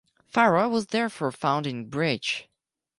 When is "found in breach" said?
1.31-2.49